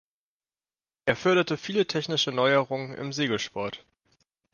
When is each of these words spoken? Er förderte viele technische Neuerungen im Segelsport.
Er 1.05 1.15
förderte 1.15 1.57
viele 1.57 1.85
technische 1.85 2.31
Neuerungen 2.31 2.95
im 2.95 3.13
Segelsport. 3.13 3.85